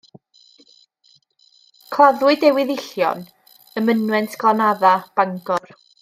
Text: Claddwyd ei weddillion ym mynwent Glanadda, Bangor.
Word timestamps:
Claddwyd 1.95 2.45
ei 2.49 2.55
weddillion 2.57 3.21
ym 3.81 3.85
mynwent 3.91 4.37
Glanadda, 4.45 4.95
Bangor. 5.21 5.69